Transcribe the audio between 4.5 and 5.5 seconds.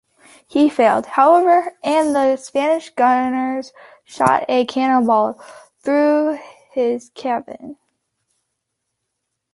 cannonball